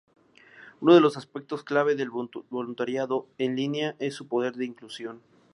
[0.79, 5.21] Uno de los aspectos clave del voluntariado en línea es su poder de inclusión.